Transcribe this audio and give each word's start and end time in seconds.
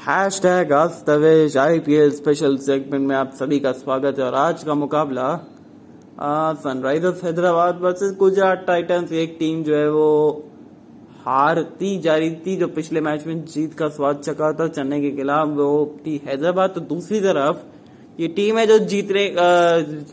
Hash 0.00 0.38
tag 0.40 0.72
दस्तावेज़ 0.72 1.58
IPL 1.58 2.10
special 2.10 2.56
segment 2.56 3.06
में 3.08 3.14
आप 3.16 3.32
सभी 3.34 3.58
का 3.60 3.72
स्वागत 3.72 4.18
है 4.18 4.24
और 4.24 4.34
आज 4.34 4.62
का 4.64 4.74
मुकाबला 4.74 5.26
Sunrisers 6.62 7.24
Hyderabad 7.24 7.80
versus 7.82 8.14
Gujarat 8.18 8.64
Titans 8.66 9.12
एक 9.12 9.36
टीम 9.38 9.62
जो 9.62 9.76
है 9.76 9.90
वो 9.90 10.06
हारती 11.26 11.98
जा 11.98 12.16
रही 12.16 12.30
थी 12.46 12.56
जो 12.56 12.66
पिछले 12.78 13.00
मैच 13.00 13.26
में 13.26 13.44
जीत 13.44 13.74
का 13.74 13.88
स्वाद 13.88 14.22
चका 14.24 14.52
था 14.52 14.68
चेन्नई 14.68 15.00
के 15.00 15.10
खिलाफ, 15.16 15.48
वो 15.48 15.98
थी 16.06 16.20
हैदराबाद 16.26 16.70
तो 16.70 16.80
दूसरी 16.94 17.20
तरफ़ 17.20 18.20
ये 18.20 18.28
टीम 18.40 18.58
है 18.58 18.66
जो 18.66 18.78
जीतने 18.86 19.28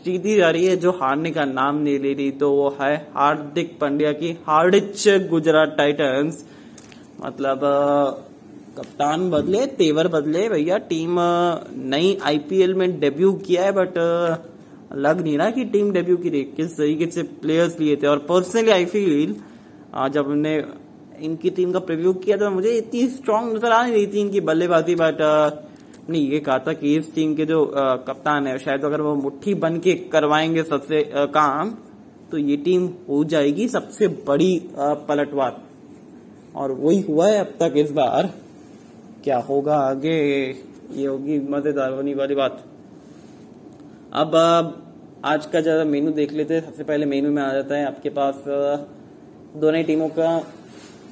जीती 0.04 0.36
जा 0.38 0.50
रही 0.50 0.66
है, 0.66 0.78
जो 0.78 0.92
हारने 0.92 1.32
का 1.32 1.46
नाम 1.46 1.78
नहीं 1.78 2.00
ले 2.00 2.14
रही 2.14 2.32
तो 2.44 2.52
वो 2.52 2.76
है 2.82 2.96
हार्दिक 3.16 3.78
पांड्या 3.82 4.12
की 4.14 4.38
हार्डिच 4.48 5.08
गुजरात 5.30 5.76
टाइटंस 5.78 6.46
मतलब 7.26 8.27
कप्तान 8.78 9.30
बदले, 9.32 9.66
तेवर 9.68 10.08
बदले, 10.10 10.48
भैया 10.50 10.78
टीम 10.90 11.16
नई 11.90 12.18
आईपीएल 12.24 12.74
में 12.74 13.00
डेब्यू 13.00 13.32
किया 13.46 13.64
है 13.64 13.72
बट 13.74 13.98
लग 14.96 15.22
नहीं 15.22 15.38
रहा 15.38 15.50
कि 15.52 15.64
टीम 15.68 15.92
डेब्यू 15.92 16.18
की 16.18 16.44
किस 16.56 16.78
तरीके 16.78 17.06
से 17.08 17.24
प्लेयर्स 17.42 17.80
लिए 17.80 17.96
थे। 17.96 18.08
और 18.08 18.18
पर्सनली 18.28 18.72
आई 18.72 18.86
फील 18.88 19.36
जब 20.14 20.26
हमने 20.28 20.56
इनकी 21.22 21.50
टीम 21.50 21.72
का 21.72 21.80
प्रिव्यू 21.82 22.14
किया 22.16 22.38
तो 22.38 22.50
मुझे 22.52 22.72
इतनी 22.74 23.08
स्ट्रांग 23.10 23.54
नज़र 23.56 23.72
आ 23.72 23.82
नहीं 23.84 23.94
रही 23.94 24.08
थी 24.08 24.20
इनकी 24.22 24.42
बल्लेबाजी 24.42 24.96
बट 24.96 25.18
ने 26.10 26.20
ये 26.20 26.40
कहा 26.40 26.58
था 26.60 26.74
कि 26.74 26.96
इस 26.96 27.14
टीम 27.16 27.34
के 27.36 27.46
जो 27.46 27.66
कप्तान 28.08 28.48
है, 28.48 28.58
शायद 28.60 28.86
अगर 28.86 29.02
वो 29.02 29.16
मुट्ठी 29.16 29.54
बन 29.56 29.80
के 29.80 29.94
करवाएँगे 30.12 30.64
सबसे 30.64 31.02
काम 31.34 31.72
तो 32.32 32.38
ये 32.40 32.58
टीम 32.60 32.86
हो 33.10 33.24
जाएगी 33.26 33.68
सबसे 33.70 34.08
बड़ी 34.28 34.60
पलटवार। 34.78 35.62
और 36.56 36.72
वही 36.74 37.02
हुआ 37.02 37.28
है 37.28 37.40
अब 37.40 37.54
तक 37.60 37.74
इस 37.78 37.92
बार। 37.94 38.30
क्या 39.28 39.38
होगा 39.40 39.76
आगे? 39.78 40.12
ये 40.94 41.06
होगी 41.06 41.38
मज़ेदार, 41.50 41.94
होने 41.94 42.14
वाली 42.16 42.36
बात। 42.36 42.64
अब 44.14 44.36
आज 45.26 45.46
का 45.46 45.62
ज़्यादा 45.62 45.84
मेनू 45.86 46.12
देख 46.12 46.34
लेते 46.34 46.54
हैं। 46.54 46.62
सबसे 46.66 46.84
पहले 46.84 47.06
मेनू 47.06 47.32
में 47.32 47.42
आ 47.44 47.52
जाता 47.54 47.76
है 47.76 47.86
आपके 47.86 48.10
पास 48.20 48.44
दोनों 49.58 49.84
टीमों 49.84 50.08
का 50.12 50.38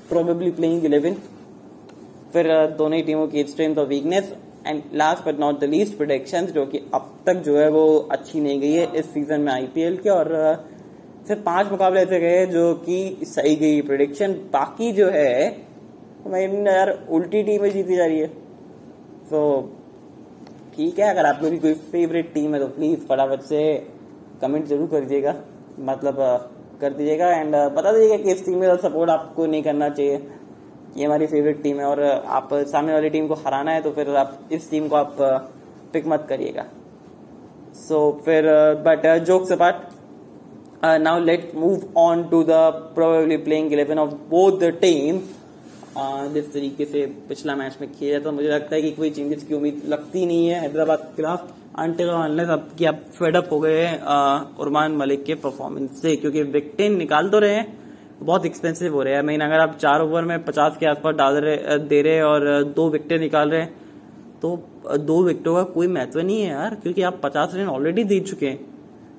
प्रोबेबली 0.09 0.51
प्लेइंग 0.51 0.85
इलेवन 0.85 1.17
फिर 2.33 2.47
दोनों 2.77 2.97
ही 2.97 3.03
टीमों 3.03 3.27
की 3.27 3.43
स्ट्रेंथ 3.45 3.77
और 3.77 3.87
weakness 3.87 4.33
and 4.67 4.81
last 4.93 5.27
but 5.27 5.39
not 5.39 5.59
the 5.59 5.69
least 5.71 5.97
prediction 5.97 6.45
जो 6.55 6.65
कि 6.65 6.81
अब 6.93 7.13
तक 7.27 7.43
जो 7.45 7.57
है 7.57 7.69
वो 7.71 7.85
अच्छी 8.11 8.41
नहीं 8.41 8.59
गई 8.61 8.71
है 8.71 8.89
इस 8.95 9.13
सीज़न 9.13 9.41
में 9.41 9.51
आईपीएल 9.53 9.97
के। 9.97 10.09
और 10.09 10.33
सिर्फ़ 11.27 11.43
पाँच 11.43 11.71
मुकाबले 11.71 12.01
ऐसे 12.01 12.19
गए 12.19 12.45
जो 12.47 12.73
कि 12.87 13.25
सही 13.25 13.55
गई 13.57 13.81
प्रोडिक्शन 13.83 14.33
बाकी 14.53 14.91
जो 14.93 15.09
है 15.11 15.64
मेरी 16.25 16.57
यार 16.67 16.89
उल्टी 17.11 17.41
टीमें 17.43 17.69
जीती 17.71 17.95
जा 17.95 18.05
रही 18.05 18.19
है। 18.19 18.27
तो 19.27 19.41
ठीक 20.75 20.99
है, 20.99 21.09
अगर 21.09 21.25
आप 21.25 21.39
की 21.41 21.57
कोई 21.59 21.73
फेवरेट 21.91 22.33
टीम 22.33 22.53
है 22.53 22.59
तो 22.59 22.67
प्लीज़ 22.69 23.05
फटाफट 23.07 23.41
से 23.43 23.61
कमेंट 24.41 24.65
ज़रूर 24.67 24.87
कर 24.89 24.99
दीजिएगा। 25.01 25.35
मतलब 25.81 26.15
कर 26.81 26.93
दीजिएगा 26.93 27.29
एंड 27.31 27.55
बता 27.75 27.91
दीजिएगा 27.91 28.17
कि 28.23 28.31
इस 28.31 28.45
टीम 28.45 28.57
में 28.59 28.75
सपोर्ट 28.77 29.09
आपको 29.09 29.45
नहीं 29.45 29.63
करना 29.63 29.89
चाहिए। 29.91 30.19
ये 30.97 31.05
हमारी 31.05 31.27
फेवरेट 31.27 31.61
टीम 31.63 31.79
है 31.79 31.85
और 31.85 32.01
आप 32.01 32.49
सामने 32.53 32.93
वाली 32.93 33.09
टीम 33.09 33.27
को 33.27 33.33
हराना 33.35 33.71
है 33.71 33.81
तो 33.81 33.91
फिर 33.91 34.09
आप 34.17 34.37
इस 34.51 34.69
टीम 34.71 34.87
को 34.87 34.95
आप 34.95 35.15
पिक 35.93 36.07
मत 36.07 36.25
करिएगा। 36.29 36.65
सो 37.77 37.99
फिर 38.25 38.45
but 38.85 39.05
jokes 39.25 39.51
apart 39.51 39.93
now 41.01 41.19
let 41.21 41.51
move 41.55 41.81
on 41.99 42.23
to 42.29 42.43
the 42.43 42.59
probably 42.95 43.37
playing 43.39 43.73
eleven 43.73 43.99
of 43.99 44.13
both 44.29 44.59
the 44.59 44.71
team 44.81 45.19
जिस 45.95 46.51
तरीके 46.53 46.85
से 46.85 47.05
पिछला 47.29 47.55
मैच 47.55 47.77
में 47.81 47.91
खेला 47.91 48.19
तो 48.19 48.31
मुझे 48.31 48.47
लगता 48.47 48.75
है 48.75 48.81
कि 48.81 48.91
कोई 48.91 49.09
चेंजेस 49.09 49.43
की 49.43 49.53
उम्मीद 49.53 49.81
लगती 49.89 50.25
नहीं 50.25 50.47
है। 50.47 50.59
हैदराबाद 50.61 50.99
के 50.99 51.15
खिलाफ 51.15 52.75
कि 52.77 52.85
आप 52.85 52.99
फेडअप 53.13 53.47
हो 53.51 53.59
गए 53.59 53.81
हैं 53.81 53.99
उरमान 54.59 54.95
मलिक 54.97 55.23
के 55.25 55.35
परफॉर्मेंस 55.35 56.01
से, 56.01 56.15
क्योंकि 56.15 56.43
विकेट 56.43 56.91
निकाल 56.91 57.29
तो 57.29 57.39
रहे 57.39 57.55
हैं, 57.55 57.65
बहुत 58.21 58.45
एक्सपेंसिव 58.45 58.93
हो 58.93 59.01
रहे 59.03 59.13
हैं। 59.13 59.21
मीन 59.23 59.41
अगर 59.41 59.59
आप 59.59 59.77
चार 59.77 60.01
ओवर 60.01 60.23
में 60.23 60.43
पचास 60.43 60.77
के 60.79 60.85
आसपास 60.85 61.15
डाल 61.15 61.35
रहे 61.37 61.77
दे 61.79 62.01
रहे 62.01 62.21
और 62.23 62.63
दो 62.65 62.89
विकेटें 62.89 63.19
निकाल 63.19 63.49
रहे 63.49 63.61
हैं 63.61 63.73
तो 64.41 64.55
दो 64.99 65.23
विकटों 65.23 65.55
का 65.55 65.63
कोई 65.71 65.87
महत्व 65.89 66.19
नहीं 66.19 66.41
है 66.41 66.49
यार, 66.49 66.75
क्योंकि 66.75 67.01
आप 67.03 67.19
पचास 67.23 67.55
रन 67.55 67.67
ऑलरेडी 67.69 68.03
दे 68.03 68.19
चुके 68.21 68.47
हैं। 68.47 68.59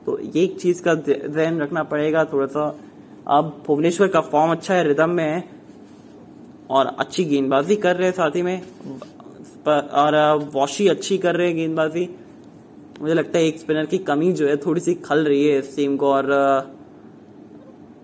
तो 0.06 0.18
ये 0.20 0.42
एक 0.42 0.60
चीज़ 0.60 0.82
का 0.82 0.94
ध्यान 0.96 1.60
रखना 1.60 1.82
पड़ेगा 1.84 2.24
थोड़ा 2.24 2.46
सा 2.48 2.68
अब 3.28 3.62
भुवनेश्वर 3.66 4.08
का 4.08 4.20
फॉर्म 4.22 4.52
अच्छा 4.52 4.74
है 4.74 4.86
रिदम 4.88 5.10
में 5.10 5.24
है। 5.24 5.55
और 6.70 6.86
अच्छी 6.98 7.24
गेंदबाजी 7.24 7.76
कर 7.76 7.96
रहे 7.96 8.08
हैं 8.08 8.14
साथ 8.14 8.36
ही 8.36 8.42
में 8.42 8.60
और 9.66 10.16
वॉशी 10.54 10.86
अच्छी 10.88 11.18
कर 11.18 11.36
रहे 11.36 11.46
हैं 11.46 11.56
गेंदबाजी। 11.56 12.08
मुझे 13.00 13.14
लगता 13.14 13.38
है 13.38 13.46
एक 13.46 13.58
स्पिनर 13.58 13.86
की 13.86 13.98
कमी 14.00 14.32
जो 14.32 14.46
है 14.48 14.56
थोड़ी 14.56 14.80
सी 14.80 14.94
खल 14.94 15.24
रही 15.24 15.46
है 15.46 15.58
इस 15.58 15.76
टीम 15.76 15.96
को 15.96 16.12
और 16.12 16.32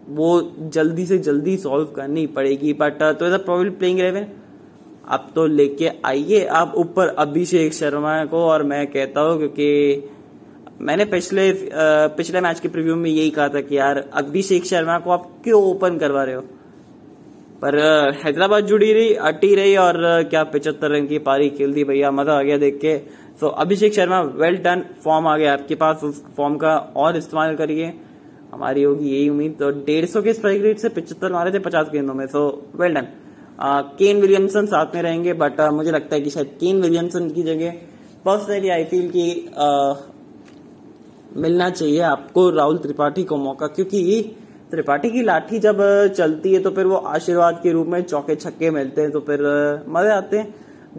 वो 0.08 0.30
जल्दी 0.72 1.06
से 1.06 1.18
जल्दी 1.18 1.56
सॉल्व 1.56 1.84
करनी 1.96 2.26
पड़ेगी। 2.28 2.72
बट 2.72 3.02
तो 3.18 3.26
इधर 3.26 3.38
प्रॉब्लम 3.38 3.70
प्लेइंग 3.72 3.98
इलेवन 3.98 4.26
अब 5.08 5.30
तो 5.34 5.46
लेके 5.46 5.90
आइए 6.04 6.44
आप 6.46 6.74
ऊपर 6.76 7.08
अभिषेक 7.18 7.74
शर्मा 7.74 8.24
को 8.24 8.44
और 8.44 8.62
मैं 8.62 8.86
कहता 8.86 9.20
हूँ 9.20 9.38
क्योंकि 9.38 10.10
मैंने 10.80 11.04
पिछले 11.04 11.50
पिछले 12.16 12.40
मैच 12.40 12.60
के 12.60 12.68
प्रीव्यू 12.68 12.96
में 12.96 13.10
यही 13.10 13.30
कहा 13.30 13.48
था 13.48 13.60
कि 13.60 13.76
यार 13.78 13.98
अभिषेक 14.12 14.64
शर्मा 14.66 14.98
को 14.98 15.10
आप 15.10 15.30
क्यों 15.44 15.62
ओपन 15.64 15.98
करवा 15.98 16.22
रहे 16.24 16.34
हो? 16.34 16.44
पर 17.62 17.78
हैदराबाद 18.22 18.66
जुड़ी 18.66 18.92
रही 18.92 19.12
अटी 19.24 19.54
रही 19.54 19.74
और 19.76 19.96
क्या 20.30 20.42
पिछहत्तर 20.44 20.90
रन 20.90 21.06
की 21.06 21.18
पारी 21.26 21.48
खेल 21.50 21.72
दी 21.72 21.84
भैया 21.84 22.10
मज़ा 22.10 22.38
आ 22.38 22.42
गया 22.42 22.56
देख 22.58 22.78
के। 22.80 22.96
तो 23.40 23.48
Abhishek 23.64 23.94
Sharma 23.94 24.20
well 24.40 24.56
done 24.64 24.84
form 25.04 25.26
आ 25.26 25.36
गया 25.36 25.52
आपके 25.52 25.74
पास 25.74 26.00
उस 26.04 26.22
फॉर्म 26.36 26.56
का 26.56 26.74
और 26.96 27.16
इस्तेमाल 27.16 27.54
करिए। 27.56 27.92
हमारी 28.52 28.82
होगी 28.82 29.10
यही 29.10 29.28
उम्मीद। 29.28 29.56
तो 29.58 29.70
डेढ़ 29.86 30.06
सौ 30.06 30.22
के 30.22 30.32
स्ट्राइक 30.32 30.62
रेट 30.62 30.78
से 30.78 30.88
पिछहत्तर 30.88 31.32
मारे 31.32 31.52
थे 31.52 31.58
पचास 31.58 31.90
गेंदों 31.92 32.14
में 32.14 32.26
so 32.26 32.42
well 32.76 32.94
done 32.94 33.08
Kane 33.98 34.20
Williamson 34.20 34.66
साथ 34.66 34.94
में 34.94 35.02
रहेंगे 35.02 35.32
बट 35.34 35.60
uh, 35.60 35.72
मुझे 35.72 35.90
लगता 35.90 36.14
है 36.16 36.20
कि 36.20 36.30
शायद 36.30 36.56
केन 36.60 36.80
विलियमसन 36.82 37.30
की 37.30 37.42
जगह 37.42 37.70
पर्सनली 38.24 38.68
आई 38.68 38.84
फील 38.84 39.10
की 39.16 39.28
मिलना 41.36 41.70
चाहिए 41.70 42.00
आपको 42.06 42.50
राहुल 42.50 42.78
त्रिपाठी 42.78 43.24
को 43.24 43.36
मौका 43.36 43.66
क्योंकि 43.66 43.98
त्रिपाठी 44.72 45.08
की 45.10 45.22
लाठी 45.22 45.58
जब 45.58 45.80
चलती 46.16 46.52
है 46.52 46.58
तो 46.62 46.70
फिर 46.70 46.86
वो 46.86 46.96
आशीर्वाद 46.96 47.58
के 47.62 47.72
रूप 47.72 47.86
में 47.86 48.00
चौके 48.02 48.34
छक्के 48.36 48.70
मिलते 48.70 49.00
हैं 49.00 49.10
तो 49.10 49.20
फिर 49.20 49.40
मज़े 49.88 50.10
आते 50.10 50.38
हैं। 50.38 50.54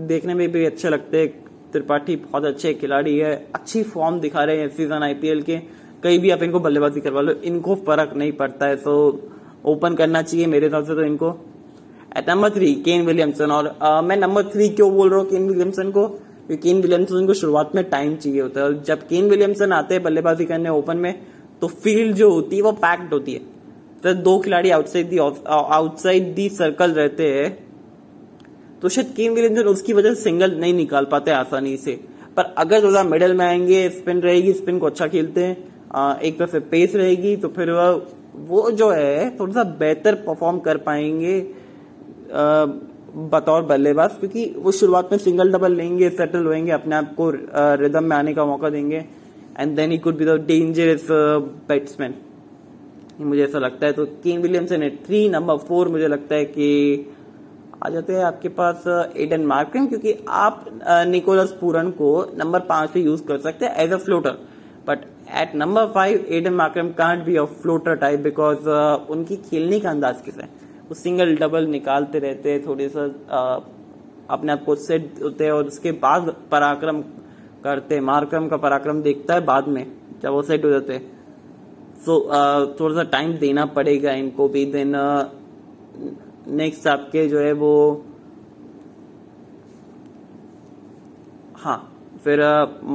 देखने 0.08 0.34
में 0.34 0.52
भी 0.52 0.66
अच्छे 0.66 0.90
लगते 0.90 1.20
हैं। 1.20 1.30
त्रिपाठी 1.72 2.16
बहुत 2.16 2.46
अच्छे 2.46 2.74
खिलाड़ी 2.74 3.18
है 3.18 3.32
अच्छी 3.56 3.82
फॉर्म 3.86 4.20
दिखा 4.20 4.44
रहे 4.44 4.60
हैं 4.60 4.68
सीज़न 4.70 5.04
आईपीएल 5.04 5.42
के। 5.42 5.58
कहीं 6.04 6.20
भी 6.20 6.30
आप 6.30 6.44
इनको 6.44 6.60
बल्लेबाजी 6.60 7.02
करवा 7.02 7.22
लो 7.22 7.34
इनको 7.44 7.76
फ़र्क 7.78 8.14
नहीं 8.16 8.32
पड़ता 8.34 8.68
है 8.68 8.76
सो 8.78 8.94
ओपन 9.66 9.96
करना 9.96 10.22
चाहिए 10.22 10.48
मेरे 10.48 10.66
हिसाब 10.66 10.86
से 10.86 10.96
तो 10.96 11.04
इनको। 11.04 11.30
At 12.18 12.30
number 12.30 12.50
three 12.50 12.74
Kane 12.86 13.06
Williamson 13.06 13.52
और 13.52 13.68
आ, 13.82 14.02
मैं 14.02 14.18
नंबर 14.18 14.44
थ्री 14.50 14.68
क्यों 14.72 14.92
बोल 14.96 15.10
रहा 15.10 15.20
हूँ 15.20 15.30
केन 15.30 15.48
विलियमसन 15.50 15.90
को? 15.92 16.08
क्योंकि 16.08 16.62
केन 16.64 16.82
विलियमसन 16.82 17.26
को 17.28 17.34
शुरुआत 17.34 17.72
में 17.76 17.84
टाइम 17.90 18.16
चाहिए 18.18 18.42
होता 18.42 18.62
है। 18.62 18.66
और 18.68 18.82
जब 18.84 19.08
केन 19.08 19.30
विलियमसन 19.30 19.74
आते 19.74 19.94
हैं 19.94 20.04
बल्लेबाजी 20.04 20.46
करने 20.46 20.70
ओपन 20.72 20.98
में 20.98 21.14
तो 21.62 21.68
फ़ील्ड 21.68 22.16
जो 22.16 22.30
होती 22.32 22.56
है 22.56 22.62
वो 22.62 22.72
पैक्ड 22.80 23.14
होती 23.14 23.34
है। 23.34 23.52
तो 24.04 24.14
दो 24.14 24.38
खिलाड़ी 24.40 24.70
outside 24.70 25.10
the 25.10 25.18
outside 25.18 26.34
the 26.36 26.48
circle 26.50 26.92
रहते 26.92 27.28
हैं। 27.34 27.52
तो 28.82 28.90
शायद 28.90 29.14
केन 29.16 29.34
विलियमसन 29.34 29.68
उसकी 29.68 29.94
वजह 29.94 30.14
से 30.14 30.22
सिंगल 30.22 30.56
नहीं 30.60 30.74
निकाल 30.74 31.06
पाते 31.12 31.32
आसानी 31.32 31.76
से। 31.78 32.00
पर 32.38 32.54
अगर 32.58 32.84
थोड़ा 32.84 33.04
मिडल 33.04 33.34
में 33.34 33.46
आएँगे 33.46 33.90
स्पिन 33.90 34.20
रहेगी 34.22 34.54
स्पिन 34.54 34.80
को 34.80 34.86
अच्छा 34.86 35.08
खेलते 35.08 35.44
हैं 35.44 36.20
एक 36.20 36.38
तरफ़ 36.40 36.52
से 36.52 36.60
पेस 36.60 36.96
रहेगी 36.96 37.36
तो 37.38 37.48
फिर 37.48 37.72
वह, 37.72 38.02
वो 38.36 38.72
जो 38.72 38.90
है, 38.92 39.38
थोड़ा 39.40 39.54
सा 39.54 39.64
बेहतर 39.80 40.16
परफॉर्म 40.26 40.60
कर 40.60 40.78
पाएँगे 40.80 41.40
बतौर 43.32 43.64
बल्लेबाज, 43.64 44.12
क्योंकि 44.20 44.46
वो 44.58 44.72
शुरुआत 44.72 45.10
में 45.12 45.18
सिंगल 45.20 45.52
डबल 45.52 45.76
लेंगे 45.76 46.10
सेटल 46.10 46.46
होंगे 46.46 46.72
अपने 46.72 46.96
आप 46.96 47.14
को 47.16 47.32
रिदम 47.82 48.04
में 48.04 48.16
आने 48.18 48.34
का 48.34 48.46
मौका 48.46 48.70
देंगे 48.70 49.06
and 49.60 49.76
then 49.76 49.92
he 49.92 49.98
could 49.98 50.18
be 50.18 50.26
the 50.26 50.38
dangerous 50.48 51.08
batsman 51.68 52.14
मुझे 53.20 53.44
ऐसा 53.44 53.60
लगता 53.60 53.86
है। 53.86 53.94
तो 53.94 54.06
किंग 54.24 54.42
विलियमसन 54.42 54.84
है 54.84 54.90
थ्री 55.06 55.28
नंबर 55.30 55.58
फोर 55.58 55.88
मुझे 55.88 56.08
लगता 56.08 56.36
है 56.36 56.46
कि 56.46 56.70
आ 57.86 57.90
जाते 57.90 58.14
हैं 58.14 58.24
आपके 58.24 58.50
पास 58.50 58.84
एडन 59.18 59.46
मार्कम 59.46 59.88
क्योंकि 59.88 60.14
आप 60.30 60.66
निकोलस 61.08 61.52
पूरन 61.62 61.90
को 61.92 62.10
नंबर 62.38 62.60
पाँच 62.60 62.90
पे 62.90 63.00
यूज़ 63.00 63.24
कर 63.24 63.38
सकते 63.38 63.66
हैं 63.66 63.76
as 63.76 63.94
a 63.94 63.98
floater 63.98 64.38
but 64.88 65.06
at 65.42 65.56
number 65.56 65.86
five 65.86 66.26
Aiden 66.30 66.54
Markram 66.54 66.90
can't 66.92 67.24
be 67.26 67.36
a 67.36 67.44
floater 67.62 67.96
type 67.96 68.20
because 68.20 68.70
उनकी 69.12 69.36
खेलने 69.50 69.80
का 69.80 69.90
अंदाज 69.90 70.22
किस 70.22 70.38
है? 70.38 70.50
वो 70.90 70.96
सिंगल 70.96 71.36
डबल 71.36 71.68
निकालते 71.68 72.20
रहते 72.20 72.52
हैं 72.52 72.66
थोड़े 72.66 72.90
सा 72.90 73.06
uh, 73.08 73.64
अपने 74.30 74.52
आप 74.52 74.64
को 74.66 74.76
सेट 74.76 75.20
होते 75.24 75.44
हैं 75.44 75.52
और 75.52 75.66
उसके 75.66 75.92
बाद 75.92 76.36
पराक्रम 76.52 77.02
करते 77.64 78.00
मार्क्रम 78.02 78.48
का 78.48 78.58
पराक्रम 78.58 79.02
देखता 79.02 79.34
है 79.34 79.46
बाद 79.46 79.68
में 79.68 79.86
जब 80.24 80.30
वो 80.30 80.42
सेट 80.42 80.66
हो 80.66 80.70
जाते 80.70 80.94
सो 82.06 82.18
uh, 82.20 82.80
थोड़ा 82.80 82.96
सा 82.96 83.04
टाइम 83.12 83.34
देना 83.38 83.66
पड़ेगा 83.76 84.12
इनको 84.22 84.48
भी 84.50 84.66
देन 84.72 84.94
नेक्स्ट 86.48 86.82
uh, 86.82 86.88
आपके 86.88 87.28
जो 87.30 87.40
है 87.40 87.52
वो 87.54 87.74
हाँ 91.58 91.78
फिर 92.24 92.42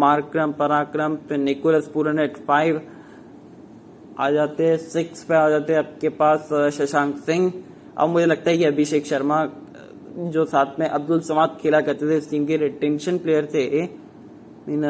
मार्क्रम 0.04 0.52
पराक्रम 0.52 1.16
फिर 1.28 1.38
निकोलस 1.38 1.88
पूरन 1.94 2.18
एट 2.18 2.36
फाइव 2.46 2.80
आ 4.20 4.30
जाते 4.30 4.66
हैं 4.66 4.76
सिक्स 4.76 5.22
पे 5.24 5.34
आ 5.34 5.48
जाते 5.50 5.72
हैं 5.72 5.78
आपके 5.80 6.08
पास 6.20 6.48
शशांक 6.78 7.16
सिंह। 7.26 7.52
अब 7.98 8.08
मुझे 8.08 8.26
लगता 8.26 8.50
है 8.50 8.56
कि 8.58 8.64
अभिषेक 8.64 9.06
शर्मा 9.06 9.44
जो 10.34 10.44
साथ 10.44 10.78
में 10.80 10.86
अब्दुल 10.88 11.20
समाद 11.28 11.56
खेला 11.62 11.80
करते 11.80 12.08
थे 12.10 12.16
इस 12.18 12.30
टीम 12.30 12.46
के 12.46 12.56
रिटेंशन 12.56 13.18
प्लेयर 13.18 13.48
थे 13.54 13.82
मीन 14.68 14.84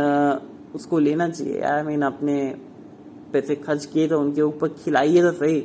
उसको 0.74 0.98
लेना 0.98 1.28
चाहिए 1.28 1.60
यार 1.60 1.84
मीन 1.84 2.02
अपने 2.02 2.38
पैसे 3.32 3.54
खर्च 3.56 3.84
किए 3.86 4.06
तो 4.08 4.20
उनके 4.20 4.42
ऊपर 4.42 4.68
खिलाइए 4.76 5.22
तो 5.22 5.32
सही। 5.34 5.60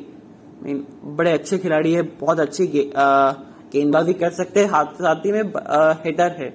मीन 0.63 0.85
बड़े 1.17 1.31
अच्छे 1.31 1.57
खिलाड़ी 1.57 1.93
है, 1.93 2.01
बहुत 2.01 2.39
अच्छी 2.39 2.67
गेंदबाजी 2.67 4.13
कर 4.13 4.29
सकते 4.31 4.59
हैं। 4.59 4.69
हाथ 4.69 4.85
साथ 4.95 5.25
ही 5.25 5.31
में 5.31 5.43
हिटर 6.05 6.35
है। 6.39 6.49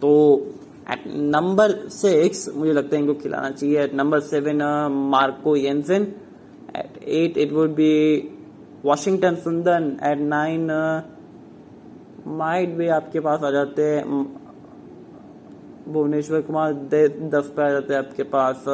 तो 0.00 0.10
नंबर 1.06 1.72
सिक्स 1.90 2.48
मुझे 2.56 2.72
लगता 2.72 2.96
है 2.96 3.02
इनको 3.02 3.14
खिलाना 3.16 3.50
चाहिए। 3.50 3.82
At 3.82 3.94
number 3.94 4.20
seven 4.22 4.62
Marco 5.10 5.54
Jansen 5.56 6.06
at 6.76 7.02
at 7.04 7.38
it 7.38 7.52
would 7.52 7.74
be 7.74 7.92
Washington 8.84 9.34
Sundar 9.36 9.96
at 10.04 10.20
nine 10.20 10.70
might 12.28 12.76
भी 12.76 12.88
आपके 12.90 13.20
पास 13.20 13.42
आ 13.42 13.50
जाते 13.50 13.82
हैं। 13.84 14.04
भुवनेश्वर 15.88 16.40
कुमार 16.42 16.72
दस 17.32 17.52
पे 17.56 17.62
आ 17.62 17.70
जाते 17.70 17.94
हैं 17.94 17.98
आपके 17.98 18.22
पास 18.28 18.64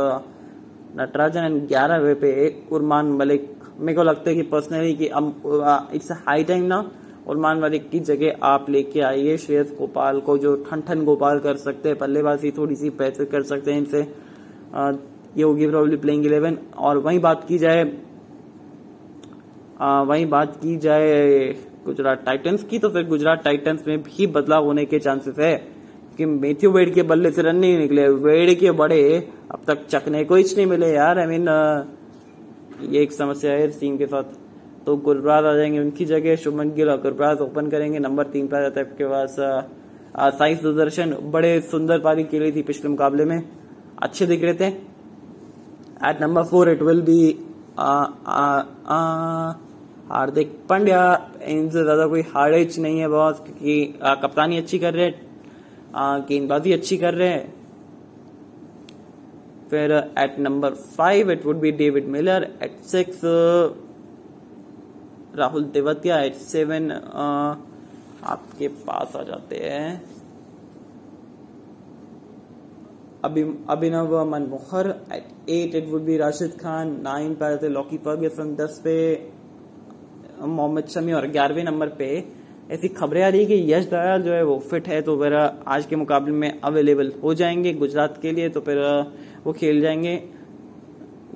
नटराजन 0.92 1.40
एंड 1.40 1.66
ग्यारहवें 1.68 2.14
पे 2.20 2.30
उरमान 2.72 3.12
मलिक। 3.12 3.48
मेरे 3.80 3.94
को 3.96 4.02
लगता 4.02 4.30
है 4.30 4.36
कि 4.36 4.42
पर्सनली 4.48 4.94
कि 4.94 5.06
अब 5.08 5.90
इट्स 5.94 6.10
हाई 6.26 6.44
टाइम 6.44 6.64
ना। 6.64 6.84
उरमान 7.26 7.60
मलिक 7.60 7.88
की 7.90 8.00
जगह 8.00 8.38
आप 8.42 8.70
लेके 8.70 9.00
आइए, 9.02 9.36
श्रेयस 9.36 9.74
गोपाल 9.78 10.20
को 10.20 10.36
जो 10.38 10.54
ठन 10.70 10.80
ठन 10.80 11.04
गोपाल 11.04 11.38
कर 11.38 11.56
सकते 11.56 11.88
हैं 11.88 11.98
बल्लेबाजी 11.98 12.50
थोड़ी 12.50 12.76
सी 12.76 12.90
बेहतर 12.92 13.24
कर 13.24 13.42
सकते 13.42 13.72
हैं 13.72 13.78
इनसे। 13.78 14.00
ये 15.36 15.42
होगी 15.42 15.66
प्रॉब्ली 15.66 15.96
प्लेइंग 15.96 16.26
इलेवन 16.26 16.58
और 16.78 16.98
वही 16.98 17.18
बात 17.18 17.44
की 17.48 17.58
जाए 17.58 17.84
वही 20.06 20.24
बात 20.26 20.56
की 20.56 20.76
जाए 20.76 21.46
गुजरात 21.84 22.24
टाइटंस 22.24 22.64
की 22.64 22.78
तो 22.78 22.88
फिर 22.88 23.06
गुजरात 23.06 23.42
टाइटंस 23.44 23.84
में 23.88 24.02
भी 24.02 24.26
बदलाव 24.28 24.64
होने 24.64 24.84
के 24.84 24.98
चांसेस 24.98 25.38
है। 25.38 25.54
कि 26.16 26.24
मेथ्यू 26.26 26.70
वेड 26.70 26.92
के 26.94 27.02
बल्ले 27.04 27.30
से 27.30 27.42
रन 27.42 27.56
नहीं 27.56 27.78
निकले 27.78 28.08
वेड 28.20 28.58
के 28.60 28.70
बड़े 28.72 29.02
अब 29.50 29.60
तक 29.66 29.86
चकने 29.86 30.24
को 30.24 30.34
ही 30.34 30.42
नहीं 30.46 30.66
मिले 30.66 30.92
यार 30.92 31.18
आई 31.18 31.24
I 31.24 31.28
मीन 31.28 31.40
mean, 31.40 31.86
ये 32.84 33.02
एक 33.02 33.12
समस्या 33.12 33.52
है 33.52 33.66
टीम 33.70 33.96
के 33.96 34.06
साथ। 34.06 34.24
तो 34.86 34.96
गुरबाज 34.98 35.44
आ 35.44 35.54
जाएँगे 35.54 35.78
उनकी 35.78 36.04
जगह 36.04 36.36
शुभमन 36.36 36.70
गिल 36.74 36.88
और 36.90 37.00
गुरबाज 37.02 37.40
ओपन 37.40 37.68
करेंगे 37.70 37.98
नंबर 37.98 38.24
तीन 38.28 38.46
पे 38.46 38.56
आ 38.56 38.60
जाता 38.60 38.80
है 38.80 38.86
आपके 38.86 39.04
पास 39.06 39.36
साइंस 40.38 40.62
दूरदर्शन 40.62 41.16
बड़े 41.32 41.60
सुंदर 41.62 41.98
पारी 42.00 42.24
खेली 42.24 42.52
थी 42.52 42.62
पिछले 42.62 42.90
मुकाबले 42.90 43.24
में। 43.24 43.42
अच्छे 44.02 44.26
दिख 44.26 44.42
रहे 44.42 44.54
थे। 44.54 44.66
At 46.08 46.20
number 46.22 46.42
four 46.44 46.70
it 46.70 46.82
will 46.82 47.00
be 47.02 47.20
Hardik 50.10 50.56
Pandya. 50.68 51.02
इनसे 51.48 51.82
ज़्यादा 51.82 52.06
कोई 52.06 52.22
हार्ड 52.34 52.78
नहीं 52.80 52.98
है 53.00 53.08
बॉस 53.08 53.38
क्योंकि 53.38 53.94
कप्तानी 54.22 54.58
अच्छी 54.58 54.78
कर 54.78 54.94
रहे 54.94 55.04
हैं। 55.06 55.14
गेंदबाजी 55.96 56.72
अच्छी 56.72 56.96
कर 56.96 57.14
रहे 57.14 57.28
हैं। 57.28 57.62
फिर 59.70 59.92
at 60.18 60.38
number 60.38 60.74
five 60.74 61.30
it 61.30 61.46
would 61.46 61.56
be 61.56 61.70
David 61.72 62.08
Miller 62.08 62.42
at 62.62 62.80
six 62.80 63.20
Rahul 65.36 65.64
Tewatia 65.64 66.20
at 66.20 66.34
seven 66.34 66.92
आपके 68.24 68.68
पास 68.68 69.16
आ 69.16 69.22
जाते 69.22 69.56
हैं। 69.56 70.02
अभी, 73.24 73.42
Abhinav 73.68 74.30
Manohar. 74.30 74.86
At 75.12 75.48
at 75.48 75.74
it 75.74 75.88
would 75.88 76.02
be 76.02 76.16
Rashid 76.16 76.50
Khan 76.50 77.00
nine 77.00 77.34
पे 77.34 77.44
आ 77.44 77.50
जाते 77.50 77.68
लॉकी 77.68 77.98
फर्ग्यूसन 77.98 78.54
दस 78.54 78.80
पे 78.84 78.94
मोहम्मद 80.40 80.86
शमी 80.86 81.12
और 81.12 81.26
ग्यारहवें 81.26 81.64
नंबर 81.64 81.88
पे 81.88 82.41
ऐसी 82.62 82.88
खबरें 82.90 83.22
आ 83.22 83.28
रही 83.28 83.40
है 83.40 83.46
कि 83.46 83.72
यश 83.72 83.84
दयाल 83.86 84.22
जो 84.22 84.32
है 84.32 84.42
वो 84.44 84.58
फिट 84.70 84.88
है 84.88 85.00
तो 85.02 85.16
फिर 85.18 85.34
आज 85.34 85.86
के 85.86 85.96
मुकाबले 85.96 86.32
में 86.34 86.60
अवेलेबल 86.60 87.12
हो 87.22 87.34
जाएँगे 87.34 87.72
गुजरात 87.74 88.18
के 88.22 88.32
लिए 88.32 88.48
तो 88.48 88.60
फिर 88.60 88.78
वो 89.44 89.52
खेल 89.52 89.80
जाएँगे। 89.80 90.16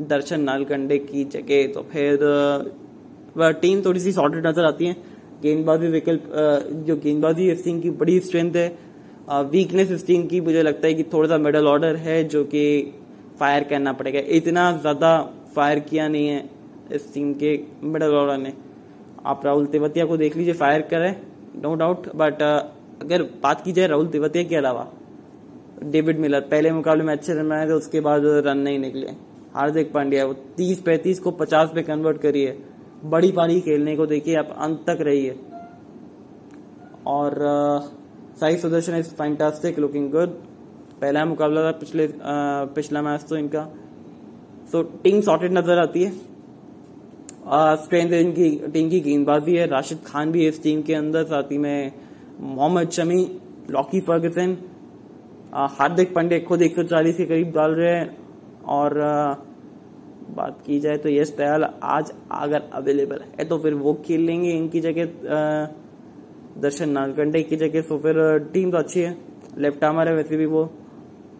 दर्शन 0.00 0.40
नालकंडे 0.40 0.98
की 1.00 1.24
जगह 1.26 1.66
तो 1.74 1.82
फिर 1.92 2.24
वह 3.36 3.50
टीम 3.60 3.82
थोड़ी 3.84 4.00
सी 4.00 4.12
सॉर्टेड 4.12 4.46
नज़र 4.46 4.64
आती 4.64 4.86
है। 4.86 4.96
गेंदबाजी 5.42 5.86
विकल्प 5.88 6.22
जो 6.86 6.96
गेंदबाजी 6.96 7.50
इस 7.50 7.64
टीम 7.64 7.80
की 7.80 7.90
बड़ी 7.92 8.18
स्ट्रेंथ 8.20 8.56
है। 8.56 8.68
वीकनेस 9.50 9.90
इस 9.90 10.06
टीम 10.06 10.26
की, 10.26 10.40
मुझे 10.40 10.62
लगता 10.62 10.86
है 10.86 10.94
कि 10.94 11.02
थोड़ा 11.04 11.28
सा 11.28 11.38
मिडल 11.38 11.66
ऑर्डर 11.66 11.96
है, 11.96 12.22
जो 12.24 12.44
कि 12.44 12.92
फायर 13.40 13.64
करना 13.64 13.92
पड़ेगा। 13.92 14.20
इतना 14.30 14.70
ज़्यादा 14.72 15.18
फायर 15.56 15.78
किया 15.80 16.06
नहीं 16.08 16.28
है 16.28 16.48
इस 16.92 17.12
टीम 17.14 17.32
के 17.34 17.58
मिडल 17.84 18.14
ऑर्डर 18.14 18.38
ने। 18.38 18.52
आप 19.26 19.44
राहुल 19.46 19.66
तेवतिया 19.66 20.04
को 20.06 20.16
देख 20.16 20.36
लीजिए 20.36 20.54
फायर 20.54 20.82
करें 20.90 21.14
नो 21.62 21.74
डाउट 21.74 22.08
बट 22.16 22.42
अगर 22.42 23.22
बात 23.42 23.60
की 23.64 23.72
जाए 23.72 23.86
राहुल 23.86 24.06
तेवतिया 24.08 24.44
के 24.44 24.56
अलावा 24.56 24.86
डेविड 25.84 26.18
मिलर 26.18 26.40
पहले 26.50 26.70
मुकाबले 26.72 27.04
में 27.04 27.12
अच्छे 27.12 27.32
रन 27.32 27.48
बनाए 27.48 27.66
थे 27.68 27.72
उसके 27.74 28.00
बाद 28.00 28.22
रन 28.46 28.58
नहीं 28.58 28.78
निकले। 28.78 29.06
हार्दिक 29.54 29.92
पांड्या 29.92 30.24
वो 30.26 30.32
तीस 30.56 30.80
पैंतीस 30.82 31.20
को 31.20 31.30
पचास 31.32 31.70
पे 31.74 31.82
कन्वर्ट 31.82 32.20
करिए 32.20 32.56
बड़ी 33.04 33.30
पारी 33.32 33.60
खेलने 33.60 33.96
को 33.96 34.06
देखिए 34.06 34.34
आप 34.36 34.56
अंत 34.58 34.84
तक 34.86 34.98
रहिए। 35.00 35.38
और 37.06 37.38
Sai 38.40 38.56
Sudharsan 38.56 38.96
is 38.96 39.10
fantastic 39.14 39.78
looking 39.78 40.10
good 40.12 40.30
पहला 41.00 41.24
मुकाबला 41.24 41.62
था 41.62 41.70
पिछले 41.78 42.06
uh, 42.06 42.14
पिछला 42.74 43.02
मैच 43.02 43.24
तो 43.28 43.36
इनका। 43.36 43.64
सो 44.72 44.82
टीम 45.02 45.20
सॉर्टेड 45.20 45.52
नज़र 45.52 45.78
आती 45.78 46.04
है। 46.04 46.12
स्ट्रेंथ 47.46 48.12
इनकी 48.12 48.50
टीम 48.72 48.88
की 48.90 49.00
गेंदबाजी 49.00 49.56
है 49.56 49.66
राशिद 49.66 49.98
खान 50.06 50.32
भी 50.32 50.46
इस 50.46 50.62
टीम 50.62 50.80
के 50.82 50.94
अंदर 50.94 51.24
साथ 51.24 51.50
ही 51.52 51.58
में 51.58 51.92
मोहम्मद 52.40 52.90
शमी 52.90 53.20
लॉकी 53.70 54.00
फर्गसन 54.02 54.56
हार्दिक 55.74 56.14
पांडे 56.14 56.40
खुद 56.40 56.62
140 56.62 57.12
के 57.14 57.24
करीब 57.24 57.52
डाल 57.52 57.74
रहे 57.74 57.92
हैं 57.92 58.16
और 58.68 58.98
uh, 59.02 59.46
बात 60.28 60.58
की 60.66 60.78
जाए 60.80 60.96
तो 60.96 61.08
यश 61.08 61.28
दयाल 61.38 61.64
आज 61.84 62.12
अगर 62.32 62.62
अवेलेबल 62.74 63.20
है 63.38 63.44
तो 63.44 63.58
फिर 63.58 63.74
वो 63.76 63.92
खेल 64.06 64.26
लेंगे 64.26 64.50
इनकी 64.50 64.80
जगह 64.80 65.04
दर्शन 66.60 66.88
नालकंडे 66.90 67.42
की 67.42 67.56
जगह 67.56 67.80
तो 67.82 67.98
फिर 67.98 68.18
टीम 68.52 68.70
तो 68.70 68.78
अच्छी 68.78 69.00
है 69.00 69.16
लेफ़्ट 69.58 69.84
आर्मर 69.84 70.08
है 70.08 70.14
वैसे 70.14 70.36
भी 70.36 70.46
वो 70.48 70.68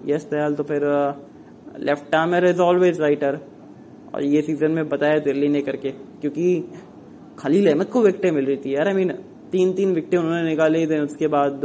यश 0.07 0.27
दयाल 0.31 0.55
तो 0.55 0.63
फिर 0.65 0.83
left 1.81 2.15
armer 2.15 2.47
is 2.47 2.61
always 2.63 3.01
writer 3.01 3.41
और 4.15 4.25
ये 4.25 4.43
सीज़न 4.43 4.71
में 4.71 4.89
बताया 4.89 5.19
दिल्ली 5.21 5.49
ने 5.49 5.61
करके, 5.63 5.91
क्योंकि 5.91 6.65
खलील 7.39 7.69
अहमद 7.69 7.87
को 7.87 8.03
विकटें 8.03 8.31
मिल 8.31 8.47
रही 8.47 8.57
थी 8.57 8.75
यार 8.75 8.89
आई 8.89 8.95
मीन 8.95 9.13
तीन 9.53 9.73
तीन 9.73 9.95
विकटें 9.95 10.19
उन्होंने 10.19 10.43
निकाली 10.45 10.87
थे 10.87 10.99
उसके 11.01 11.27
बाद, 11.29 11.61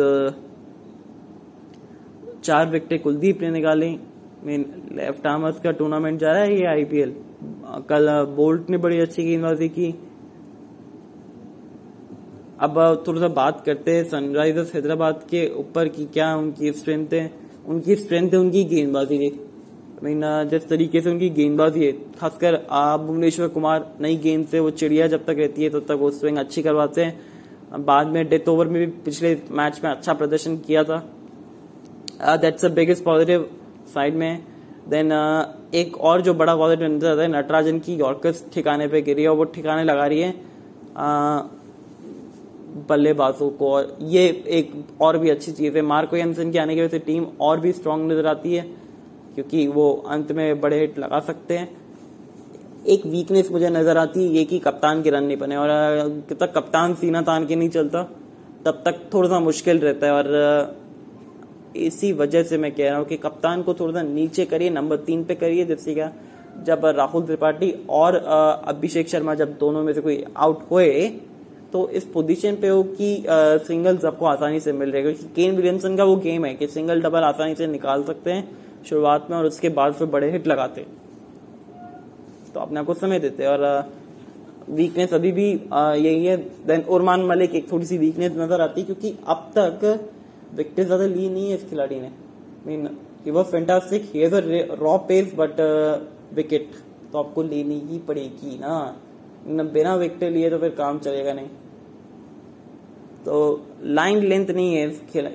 चार 2.43 2.69
विकटें 2.69 2.99
कुलदीप 2.99 3.41
ने 3.41 3.49
निकाली। 3.51 3.89
मीन 4.45 4.65
लेफ़्ट 4.91 5.27
आर्मर्स 5.27 5.59
का 5.59 5.71
टूर्नामेंट 5.71 6.19
जा 6.19 6.31
रहा 6.31 6.41
है 6.41 6.55
ये 6.55 6.65
आईपीएल 6.67 7.13
कल 7.89 8.09
बोल्ट 8.35 8.69
ने 8.69 8.77
बड़ी 8.77 8.99
अच्छी 8.99 9.23
गेंदबाजी 9.23 9.67
की। 9.69 9.93
अब 12.59 13.03
थोड़ा 13.07 13.19
सा 13.21 13.27
बात 13.35 13.61
करते 13.65 13.91
हैं 13.91 14.03
सनराइजर्स 14.05 14.73
हैदराबाद 14.75 15.23
के 15.29 15.47
ऊपर 15.55 15.87
की 15.87 16.05
क्या 16.05 16.33
उनकी 16.35 16.71
स्ट्रेंथ 16.73 17.13
है। 17.13 17.31
उनकी 17.67 17.95
स्ट्रेंथ 17.95 18.29
है 18.29 18.39
उनकी 18.39 18.63
गेंदबाजी 18.65 19.17
की। 19.17 19.29
मीन 20.01 20.21
जिस 20.49 20.67
तरीके 20.69 21.01
से 21.01 21.09
उनकी 21.09 21.29
गेंदबाजी 21.29 21.85
है 21.85 21.91
खासकर 22.19 22.55
भुवनेश्वर 22.99 23.47
कुमार 23.47 23.85
नई 24.01 24.15
गेंद 24.17 24.45
से 24.47 24.59
वो 24.59 24.69
चिड़िया 24.71 25.07
जब 25.07 25.25
तक 25.25 25.35
रहती 25.37 25.63
है 25.63 25.69
तब 25.69 25.79
तो 25.79 25.85
तक 25.85 25.99
वो 26.01 26.09
स्विंग 26.11 26.37
अच्छी 26.37 26.61
करवाते 26.61 27.03
हैं। 27.03 27.83
बाद 27.85 28.07
में 28.07 28.27
डेथ 28.29 28.49
ओवर 28.49 28.67
में 28.67 28.79
भी 28.79 28.87
पिछले 29.03 29.35
मैच 29.51 29.79
में 29.83 29.89
अच्छा 29.91 30.13
प्रदर्शन 30.13 30.57
किया 30.57 30.83
था। 30.83 30.97
That's 32.37 32.65
the 32.65 32.71
biggest 32.71 33.03
positive 33.03 33.49
side 33.93 34.15
में। 34.15 34.43
देन 34.89 35.09
uh, 35.09 35.75
एक 35.75 35.97
और 35.99 36.21
जो 36.21 36.33
बड़ा 36.33 36.55
पॉजिटिव 36.55 36.87
नज़र 36.87 37.11
आता 37.11 37.21
है 37.21 37.27
नटराजन 37.29 37.79
की 37.79 37.95
यॉर्कस 37.95 38.45
ठिकाने 38.53 38.87
पे 38.87 39.01
गिरी 39.01 39.21
है 39.21 39.29
और 39.29 39.35
वो 39.37 39.43
ठिकाने 39.53 39.83
लगा 39.83 40.05
रही 40.05 40.21
है। 40.21 40.33
Uh, 40.33 41.41
बल्लेबाजों 42.89 43.49
को 43.51 43.71
और 43.71 43.97
ये 44.01 44.27
एक 44.49 44.71
और 45.01 45.17
भी 45.17 45.29
अच्छी 45.29 45.51
चीज़ 45.51 45.77
है। 45.77 45.81
मार्को 45.83 46.15
एनसन 46.17 46.51
के 46.51 46.59
आने 46.59 46.75
की 46.75 46.81
वजह 46.81 46.89
से 46.89 46.99
टीम 47.01 47.25
और 47.41 47.59
भी 47.59 47.71
स्ट्रांग 47.71 48.11
नज़र 48.11 48.27
आती 48.27 48.55
है। 48.55 48.65
क्योंकि 49.35 49.67
वो 49.69 49.91
अंत 50.07 50.31
में 50.31 50.61
बड़े 50.61 50.79
हिट 50.79 50.97
लगा 50.99 51.19
सकते 51.21 51.57
हैं। 51.57 51.69
एक 52.87 53.05
वीकनेस 53.07 53.51
मुझे 53.51 53.69
नज़र 53.69 53.97
आती 53.97 54.23
है 54.23 54.29
ये 54.29 54.43
कि 54.45 54.59
कप्तान 54.59 55.01
के 55.03 55.09
रन 55.09 55.23
नहीं 55.23 55.37
बने 55.37 55.55
और 55.57 55.69
जब 56.29 56.37
तक 56.37 56.53
कप्तान 56.53 56.93
सीना 56.95 57.21
तान 57.21 57.45
के 57.45 57.55
नहीं 57.55 57.69
चलता, 57.69 58.03
तब 58.65 58.81
तक 58.85 58.99
थोड़ा 59.13 59.29
सा 59.29 59.39
मुश्किल 59.41 59.79
रहता 59.79 60.07
है 60.07 60.13
और 60.13 60.79
इसी 61.77 62.11
वजह 62.13 62.43
से 62.43 62.57
मैं 62.57 62.71
कह 62.71 62.89
रहा 62.89 62.97
हूँ 62.97 63.05
कि 63.07 63.17
कप्तान 63.19 63.61
को 63.63 63.73
थोड़ा 63.73 63.93
सा 63.93 64.01
नीचे 64.03 64.45
करिए, 64.45 64.69
नंबर 64.71 64.97
तीन 64.99 65.23
पे 65.23 65.35
करिए 65.35 65.65
जिससे 65.65 65.93
क्या, 65.93 66.11
जब 66.63 66.85
राहुल 66.87 67.23
त्रिपाठी 67.25 67.71
और 67.89 68.15
अभिषेक 68.15 69.09
शर्मा 69.09 69.35
जब 69.35 69.57
दोनों 69.57 69.83
में 69.83 69.93
से 69.93 70.01
कोई 70.01 70.23
आउट 70.37 70.69
हुए 70.71 71.09
तो 71.73 71.87
इस 71.89 72.05
पोजीशन 72.13 72.55
पे 72.61 72.67
हो 72.67 72.81
कि 72.85 73.25
सिंगल्स 73.67 74.05
आपको 74.05 74.25
आसानी 74.25 74.59
से 74.59 74.71
मिल 74.73 74.91
रहे 74.91 75.01
क्योंकि 75.03 75.27
केन 75.35 75.55
विलियमसन 75.55 75.95
का 75.97 76.03
वो 76.03 76.15
गेम 76.17 76.45
है 76.45 76.53
कि 76.55 76.67
सिंगल 76.67 77.01
डबल 77.01 77.23
आसानी 77.23 77.55
से 77.55 77.67
निकाल 77.67 78.03
सकते 78.03 78.31
हैं। 78.31 78.43
शुरुआत 78.85 79.27
में 79.29 79.37
और 79.37 79.45
उसके 79.45 79.69
बाद 79.71 79.93
फिर 79.93 80.07
बड़े 80.09 80.31
हिट 80.31 80.47
लगाते। 80.47 80.85
तो 82.53 82.59
अपने 82.59 82.79
आप 82.79 82.85
को 82.85 82.93
समय 82.95 83.19
देते 83.19 83.45
और 83.47 83.63
वीकनेस 84.69 85.13
अभी 85.13 85.31
भी 85.31 85.49
यही 85.49 86.25
है। 86.25 86.35
देन 86.67 86.81
उरमान 86.89 87.25
मलिक 87.25 87.55
एक 87.55 87.71
थोड़ी 87.71 87.85
सी 87.85 87.97
वीकनेस 87.97 88.31
नज़र 88.37 88.61
आती 88.61 88.83
क्योंकि 88.83 89.15
अब 89.27 89.51
तक 89.57 90.09
विकेट 90.55 90.85
ज़्यादा 90.85 91.05
ली 91.05 91.29
नहीं 91.29 91.49
है 91.49 91.55
इस 91.55 91.69
खिलाड़ी 91.69 91.99
ने। 91.99 92.11
Mean 92.67 92.89
he 93.25 93.31
was 93.31 93.47
fantastic 93.47 94.11
he 94.13 94.27
raw 94.81 94.97
pace 95.07 95.33
but 95.37 95.61
wicket 96.35 96.71
तो 97.11 97.19
आपको 97.19 97.43
लेनी 97.43 97.79
ही 97.89 97.97
पड़ेगी 98.07 98.57
ना। 98.59 99.63
बिना 99.73 99.95
विकेट 99.95 100.31
लिए 100.31 100.49
तो 100.49 100.57
फिर 100.59 100.69
काम 100.77 100.99
चलेगा 100.99 101.33
नहीं। 101.33 101.47
तो 103.25 103.35
लाइन 103.83 104.17
लेंथ 104.19 104.47
नहीं 104.47 104.75
है 104.75 104.87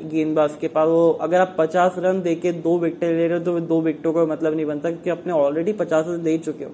गेंदबाज 0.05 0.57
के 0.61 0.69
पास। 0.69 0.89
वो 0.89 1.11
अगर 1.23 1.41
आप 1.41 1.55
50 1.59 1.95
रन 1.99 2.21
दे 2.23 2.35
के 2.35 2.53
दो 2.55 2.79
विकेट 2.79 3.03
ले 3.05 3.27
रहे 3.29 3.39
हो 3.39 3.45
तो 3.45 3.59
दो 3.63 3.81
विकेटों 3.81 4.13
का 4.13 4.25
मतलब 4.25 4.55
नहीं 4.55 4.67
बनता, 4.67 4.91
क्योंकि 4.91 5.11
आपने 5.11 5.33
ऑलरेडी 5.33 5.73
50 5.75 6.05
रन 6.09 6.23
दे 6.23 6.37
चुके 6.39 6.65
हो। 6.65 6.71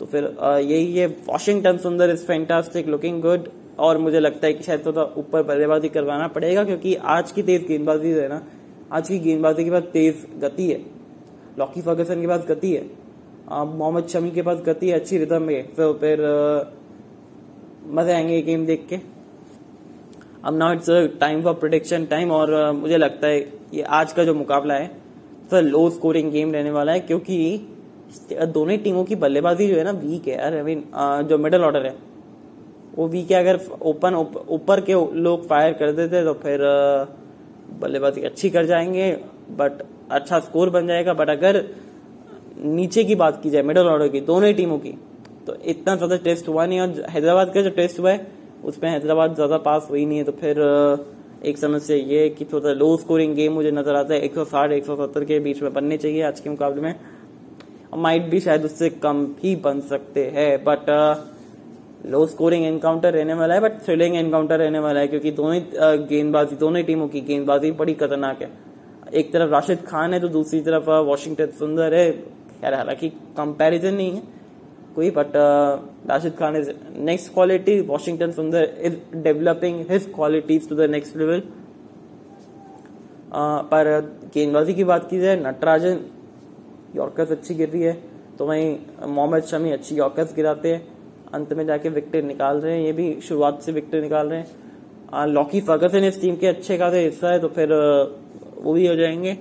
तो 0.00 0.06
फिर 0.06 0.24
यही 0.62 0.96
है। 0.96 1.06
Washington 1.26 1.76
Sundar 1.78 2.10
is 2.10 2.24
fantastic 2.26 2.86
looking 2.88 3.20
good 3.22 3.48
और 3.78 3.98
मुझे 3.98 4.20
लगता 4.20 4.46
है 4.46 4.52
कि 4.52 4.64
शायद 4.64 4.84
थोड़ा 4.86 5.02
ऊपर 5.16 5.42
बल्लेबाजी 5.42 5.88
करवाना 5.88 6.28
पड़ेगा, 6.28 6.64
क्योंकि 6.64 6.94
आज 6.94 7.32
की 7.32 7.42
तेज 7.42 7.66
गेंदबाजी 7.66 8.10
है 8.10 8.28
ना, 8.28 8.42
आज 8.92 9.08
की 9.08 9.18
गेंदबाजी 9.18 9.64
के 9.64 9.70
पास 9.70 9.82
तेज 9.92 10.26
गति 10.40 10.70
है। 10.70 10.80
लॉकी 11.58 11.82
फर्गसन 11.82 12.20
के 12.20 12.26
पास 12.26 12.44
गति 12.48 12.72
है। 12.72 12.82
मोहम्मद 13.50 14.06
शमी 14.08 14.30
के 14.30 14.42
पास 14.42 14.58
गति 14.66 14.88
है, 14.88 14.94
अच्छी 14.94 15.18
रिदम 15.18 15.42
में। 15.42 15.74
तो 15.74 15.92
फिर 15.94 16.20
मज़े 17.88 18.12
आएँगे 18.12 18.40
गेम 18.42 18.66
देख 18.66 18.86
के। 18.88 18.96
अब 20.44 20.56
now 20.56 20.72
it's 20.72 21.18
time 21.20 21.42
for 21.42 21.54
protection 21.54 22.04
time 22.06 22.30
और 22.32 22.50
मुझे 22.72 22.96
लगता 22.96 23.26
है 23.26 23.38
ये 23.74 23.82
आज 23.92 24.12
का 24.12 24.24
जो 24.24 24.34
मुकाबला 24.34 24.74
है 24.74 24.86
तो 25.50 25.60
लो 25.60 25.88
स्कोरिंग 25.90 26.30
गेम 26.32 26.52
रहने 26.52 26.70
वाला 26.70 26.92
है 26.92 27.00
क्योंकि 27.00 27.38
दोनों 28.32 28.70
ही 28.70 28.76
टीमों 28.78 29.04
की 29.04 29.16
बल्लेबाजी 29.16 29.66
जो 29.68 29.76
है 29.76 29.84
ना 29.84 29.90
वीक 29.92 30.28
है 30.28 30.36
यार. 30.36 30.54
आई 30.56 30.62
मीन 30.62 30.84
जो 31.28 31.38
मिडल 31.38 31.64
ऑर्डर 31.64 31.86
है, 31.86 31.94
वो 32.96 33.08
वीक 33.08 33.30
है. 33.30 33.40
अगर 33.40 33.60
ओपन 33.84 34.14
ऊपर 34.50 34.80
के 34.80 34.92
लोग 35.16 35.46
फायर 35.48 35.72
कर 35.72 35.92
देते 35.92 36.22
तो 36.24 36.34
फिर 36.44 36.60
बल्लेबाजी 37.80 38.22
अच्छी 38.22 38.50
कर 38.50 38.66
जाएँगे 38.66 39.10
बट 39.58 39.82
अच्छा 40.10 40.38
स्कोर 40.40 40.70
बन 40.70 40.86
जाएगा. 40.86 41.14
बट 41.14 41.30
अगर 41.30 41.62
नीचे 42.58 43.04
की 43.04 43.14
बात 43.16 43.40
की 43.42 43.50
जाए 43.50 43.62
मिडल 43.62 43.88
ऑर्डर 43.88 44.08
की, 44.08 44.20
दोनों 44.22 44.46
ही 44.46 44.54
टीमों 44.54 44.78
की 44.78 44.98
तो 45.46 45.56
इतना 45.66 45.96
ज़्यादा 45.96 46.16
टेस्ट 46.24 46.48
हुआ 46.48 46.66
नहीं. 46.66 46.80
और 46.80 47.04
हैदराबाद 47.10 47.52
का 47.54 47.62
जो 47.62 47.70
टेस्ट 47.72 48.00
हुआ 48.00 48.10
है 48.10 48.36
उसमें 48.64 48.90
हैदराबाद 48.90 49.34
ज़्यादा 49.34 49.56
पास 49.60 49.86
हुई 49.90 50.04
नहीं 50.06 50.18
है 50.18 50.24
तो 50.24 50.32
फिर 50.32 50.58
एक 51.46 51.58
समस्या 51.58 51.96
ये 51.96 52.22
है 52.22 52.28
कि 52.30 52.44
थोड़ा 52.44 52.72
लो 52.72 52.96
स्कोरिंग 52.96 53.34
गेम 53.34 53.52
मुझे 53.52 53.70
नज़र 53.70 53.94
आता 53.94 54.14
है 54.14 54.28
160 54.28 54.72
170 54.72 55.24
के 55.24 55.38
बीच 55.40 55.62
में 55.62 55.72
बनने 55.72 55.96
चाहिए 55.96 56.22
आज 56.22 56.40
के 56.40 56.50
मुकाबले 56.50 56.82
में। 56.82 56.94
माइट 57.96 58.22
भी 58.30 58.40
शायद 58.40 58.64
उससे 58.64 58.88
कम 59.02 59.24
भी 59.34 59.54
बन 59.58 59.80
सकते 59.82 60.24
हैं 60.34 60.64
बट 60.64 60.90
लो 62.06 62.24
स्कोरिंग 62.26 62.64
एनकाउंटर 62.66 63.12
रहने 63.12 63.34
वाला 63.34 63.54
है 63.54 63.60
बट 63.60 63.80
थ्रिलिंग 63.84 64.16
एनकाउंटर 64.16 64.58
रहने 64.58 64.78
वाला 64.78 65.00
है, 65.00 65.08
क्योंकि 65.08 65.30
दोनों 65.32 65.60
गेंदबाजी, 66.08 66.56
दोनों 66.56 66.82
टीमों 66.82 67.08
की 67.08 67.20
गेंदबाजी 67.20 67.70
बड़ी 67.72 67.94
खतरनाक 67.94 68.42
है। 68.42 68.50
एक 69.14 69.32
तरफ़ 69.32 69.50
राशिद 69.50 69.78
खान 69.86 70.14
है 70.14 70.20
तो 70.20 70.28
दूसरी 70.28 70.60
तरफ़ 70.62 70.90
वॉशिंगटन 71.06 71.50
सुंदर 71.58 71.94
है, 71.94 72.10
खैर 72.60 72.74
हालाँकि 72.74 73.08
कंपैरिजन 73.36 73.94
नहीं 73.94 74.12
है 74.12 74.22
कोई 74.98 75.10
but 75.16 75.32
Rashid 76.10 76.32
Khan 76.38 76.56
is 76.56 76.70
next 77.00 77.32
quality 77.32 77.80
Washington 77.88 78.30
Sundar 78.32 78.62
is 78.84 78.94
developing 79.22 79.80
his 79.90 80.06
qualities 80.14 80.68
to 80.68 80.76
the 80.76 80.88
next 80.90 81.16
level 81.16 81.42
पर 83.70 83.90
गेंदबाजी 84.34 84.74
की 84.74 84.84
बात 84.84 85.06
की 85.10 85.18
जाए, 85.20 85.36
नटराजन 85.38 85.98
यॉर्कर्स 86.96 87.30
अच्छी 87.32 87.54
गिर 87.54 87.68
रही 87.68 87.82
है 87.82 87.92
तो 88.38 88.46
वहीं 88.46 88.76
मोहम्मद 89.08 89.42
शमी 89.44 89.70
अच्छी 89.72 89.96
यॉर्कर्स 89.96 90.34
गिराते 90.34 90.72
हैं। 90.72 90.82
अंत 91.34 91.52
में 91.52 91.64
जाके 91.66 91.88
विकेट 91.90 92.24
निकाल 92.24 92.56
रहे 92.56 92.74
हैं, 92.74 92.84
ये 92.84 92.92
भी 92.92 93.20
शुरुआत 93.20 93.60
से 93.62 93.72
विकेट 93.72 94.02
निकाल 94.02 94.28
रहे 94.28 94.38
हैं। 94.38 95.26
लॉकी 95.28 95.60
फर्गसन 95.60 96.04
इस 96.04 96.20
टीम 96.20 96.36
के 96.36 96.46
अच्छे 96.46 96.78
खासे 96.78 97.04
हिस्सा 97.04 97.32
है 97.32 97.38
तो 97.38 97.48
फिर, 97.50 97.72
वो 98.62 98.72
भी 98.72 98.86
हो 98.86 98.94
जाएँगे। 98.96 99.36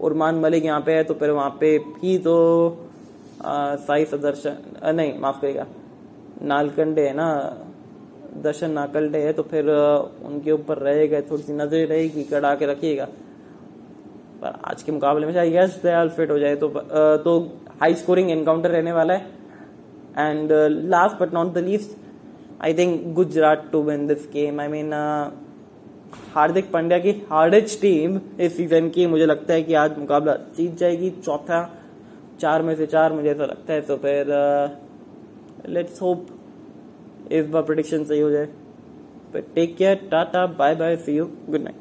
उरमान 0.00 0.40
मलिक 0.40 0.64
यहाँ 0.64 0.80
पे 0.80 0.92
है 0.92 1.04
तो 1.04 1.14
फिर 1.14 1.30
वहाँ 1.30 1.50
पे 1.60 1.76
भी 1.78 2.16
तो 2.18 2.34
साई 3.78 4.04
सदर्शन 4.06 4.56
नहीं, 4.86 5.18
माफ़ 5.18 5.40
करिएगा, 5.40 5.66
नालकंडे 6.44 7.06
है 7.06 7.14
ना, 7.14 7.28
दर्शन 8.42 8.70
नाकलडे 8.72 9.18
है 9.20 9.32
तो 9.32 9.42
फिर 9.44 9.68
उनके 9.68 10.52
ऊपर 10.52 10.78
रहेगा 10.80 11.20
थोड़ी 11.30 11.42
सी 11.42 11.52
नज़र 11.54 11.86
रहेगी, 11.86 12.22
कड़ा 12.24 12.54
के 12.54 12.66
रखिएगा। 12.66 13.04
पर 14.42 14.58
आज 14.64 14.82
के 14.82 14.92
मुकाबले 14.92 15.26
में 15.26 15.32
शायद 15.34 15.54
यश 15.54 15.78
दयाल 15.82 16.08
फिट 16.10 16.30
हो 16.30 16.38
जाए 16.38 16.56
तो 16.56 16.68
तो 17.24 17.38
हाई 17.80 17.94
स्कोरिंग 17.94 18.30
एनकाउंटर 18.30 18.70
रहने 18.70 18.92
वाला 18.92 19.14
है। 19.14 19.26
And 20.18 20.52
last 20.90 21.20
but 21.20 21.34
not 21.34 21.52
the 21.54 21.58
least 21.60 21.96
I 22.62 22.74
think 22.74 23.12
Gujarat 23.14 23.68
to 23.72 23.82
win 23.82 24.06
this 24.06 24.28
game 24.32 24.60
I 24.60 24.68
mean 24.68 24.92
Hardik 26.34 26.70
Pandya 26.72 26.98
की 26.98 27.10
हार्डेस्ट 27.30 27.80
टीम 27.80 28.18
इस 28.40 28.56
सीज़न 28.56 28.88
की, 28.90 29.06
मुझे 29.06 29.26
लगता 29.26 29.54
है 29.54 29.62
कि 29.62 29.74
आज 29.74 29.98
मुकाबला 29.98 30.34
जीत 30.56 30.76
जाएगी, 30.78 31.10
चौथा 31.10 31.60
चार 32.42 32.62
में 32.62 32.74
से 32.76 32.86
चार 32.86 33.12
मुझे 33.12 33.30
ऐसा 33.30 33.44
लगता 33.44 33.72
है 33.72 33.80
तो 33.80 33.96
फिर 33.96 34.34
लेट्स 35.68 36.02
होप 36.02 36.26
इस 37.32 37.46
बार 37.48 37.62
प्रोडिक्शन 37.62 38.04
सही 38.04 38.20
हो 38.20 38.30
जाए। 38.30 38.48
Take 39.54 39.76
care 39.76 40.08
tata 40.10 40.46
bye 40.58 40.74
bye 40.74 40.96
see 40.96 41.16
you 41.16 41.24
good 41.50 41.60
night 41.60 41.80